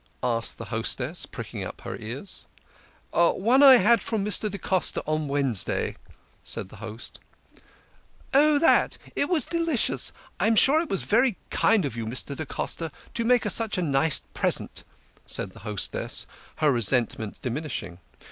[0.23, 2.43] asked the hostess, pricking up her ears."
[3.13, 4.49] One I had from Mr.
[4.49, 5.95] da Costa on Wednesday,"
[6.43, 7.19] said the host.
[7.53, 8.47] THE KING OF SCHNORRERS.
[8.49, 8.97] 47" Oh, that!
[9.15, 10.11] It was delicious.
[10.39, 12.35] I am sure it was very kind of you, Mr.
[12.35, 14.83] da Costa, to make us such a nice present,"
[15.27, 16.25] said the hostess,
[16.55, 17.99] her resentment diminishing.